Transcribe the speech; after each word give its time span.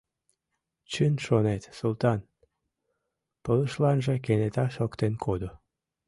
«Чын 0.91 1.13
шонет, 1.25 1.63
Султан!»— 1.77 2.19
пылышланже 3.43 4.15
кенета 4.25 4.65
шоктен 4.75 5.13
кодо. 5.23 5.49